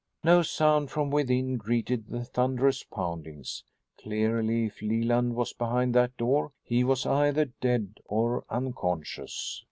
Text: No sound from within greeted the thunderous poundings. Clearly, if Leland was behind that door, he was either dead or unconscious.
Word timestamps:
No 0.23 0.41
sound 0.41 0.89
from 0.89 1.11
within 1.11 1.57
greeted 1.57 2.07
the 2.07 2.23
thunderous 2.25 2.83
poundings. 2.83 3.63
Clearly, 4.01 4.65
if 4.65 4.81
Leland 4.81 5.35
was 5.35 5.53
behind 5.53 5.93
that 5.93 6.17
door, 6.17 6.53
he 6.63 6.83
was 6.83 7.05
either 7.05 7.45
dead 7.45 7.99
or 8.05 8.43
unconscious. 8.49 9.59